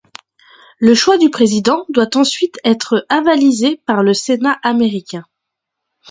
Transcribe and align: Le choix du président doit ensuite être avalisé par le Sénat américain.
Le 0.79 0.95
choix 0.95 1.19
du 1.19 1.29
président 1.29 1.85
doit 1.89 2.17
ensuite 2.17 2.57
être 2.63 3.05
avalisé 3.07 3.77
par 3.85 4.01
le 4.01 4.15
Sénat 4.15 4.57
américain. 4.63 5.25